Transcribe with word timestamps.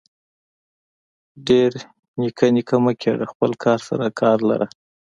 ډير 1.47 1.71
نيکه 2.21 2.47
نيکه 2.55 2.75
مه 2.83 2.93
کيږه 3.01 3.25
خپل 3.33 3.51
کار 3.63 3.79
سره 3.87 4.05
کار 4.21 4.37
لره. 4.49 4.67